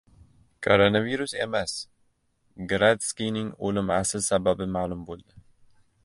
[0.67, 1.73] Koronavirus emas:
[2.71, 5.37] Gradskiyning o‘limi asl sababi ma’lum bo‘ldi